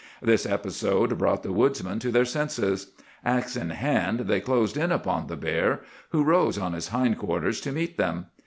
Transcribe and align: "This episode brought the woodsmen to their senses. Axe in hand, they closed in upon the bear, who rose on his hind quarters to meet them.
"This 0.19 0.47
episode 0.47 1.15
brought 1.19 1.43
the 1.43 1.53
woodsmen 1.53 1.99
to 1.99 2.11
their 2.11 2.25
senses. 2.25 2.91
Axe 3.23 3.55
in 3.55 3.69
hand, 3.69 4.21
they 4.21 4.39
closed 4.39 4.75
in 4.75 4.91
upon 4.91 5.27
the 5.27 5.37
bear, 5.37 5.81
who 6.09 6.23
rose 6.23 6.57
on 6.57 6.73
his 6.73 6.87
hind 6.87 7.19
quarters 7.19 7.61
to 7.61 7.71
meet 7.71 7.99
them. 7.99 8.25